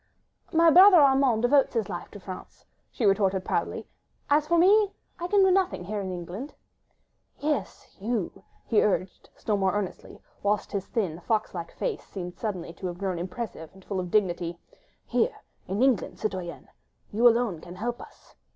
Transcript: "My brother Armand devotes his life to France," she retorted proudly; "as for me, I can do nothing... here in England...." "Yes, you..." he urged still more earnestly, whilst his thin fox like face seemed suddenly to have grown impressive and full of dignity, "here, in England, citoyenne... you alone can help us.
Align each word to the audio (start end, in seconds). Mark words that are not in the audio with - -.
"My 0.51 0.71
brother 0.71 0.97
Armand 0.97 1.43
devotes 1.43 1.75
his 1.75 1.87
life 1.87 2.09
to 2.09 2.19
France," 2.19 2.65
she 2.89 3.05
retorted 3.05 3.45
proudly; 3.45 3.87
"as 4.31 4.47
for 4.47 4.57
me, 4.57 4.93
I 5.19 5.27
can 5.27 5.43
do 5.43 5.51
nothing... 5.51 5.83
here 5.83 6.01
in 6.01 6.11
England...." 6.11 6.55
"Yes, 7.51 7.87
you..." 7.99 8.41
he 8.65 8.81
urged 8.81 9.29
still 9.35 9.57
more 9.57 9.73
earnestly, 9.75 10.19
whilst 10.41 10.71
his 10.71 10.87
thin 10.87 11.19
fox 11.19 11.53
like 11.53 11.71
face 11.71 12.01
seemed 12.03 12.39
suddenly 12.39 12.73
to 12.73 12.87
have 12.87 12.97
grown 12.97 13.19
impressive 13.19 13.69
and 13.75 13.85
full 13.85 13.99
of 13.99 14.09
dignity, 14.09 14.57
"here, 15.05 15.35
in 15.67 15.83
England, 15.83 16.17
citoyenne... 16.17 16.69
you 17.11 17.27
alone 17.27 17.61
can 17.61 17.75
help 17.75 18.01
us. 18.01 18.33